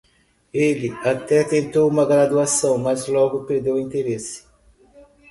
Ele 0.55 0.89
até 1.05 1.43
tentou 1.43 1.87
uma 1.87 2.07
graduação, 2.07 2.75
mas 2.79 3.05
logo 3.05 3.43
perdeu 3.45 3.75
o 3.75 3.79
interesse. 3.79 4.41